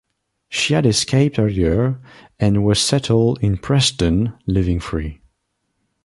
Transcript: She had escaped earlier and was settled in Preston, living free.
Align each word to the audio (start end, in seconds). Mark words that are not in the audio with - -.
She 0.49 0.73
had 0.73 0.87
escaped 0.87 1.37
earlier 1.37 1.99
and 2.39 2.65
was 2.65 2.79
settled 2.79 3.37
in 3.43 3.57
Preston, 3.57 4.33
living 4.47 4.79
free. 4.79 5.21